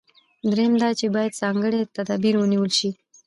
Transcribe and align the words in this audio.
درېیم 0.51 0.73
دا 0.81 0.89
چې 0.99 1.05
باید 1.15 1.37
ځانګړي 1.41 1.81
تدابیر 1.97 2.35
ونیول 2.37 2.71
شي. 2.79 2.89